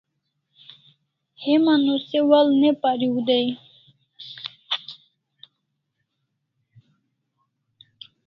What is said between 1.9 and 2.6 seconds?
o se wa'al